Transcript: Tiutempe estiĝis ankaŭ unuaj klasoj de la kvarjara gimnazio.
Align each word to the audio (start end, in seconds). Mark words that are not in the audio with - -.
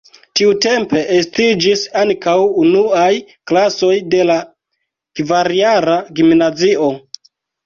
Tiutempe 0.39 1.01
estiĝis 1.17 1.83
ankaŭ 2.03 2.33
unuaj 2.63 3.11
klasoj 3.51 3.91
de 4.15 4.23
la 4.31 4.39
kvarjara 5.21 6.01
gimnazio. 6.19 6.91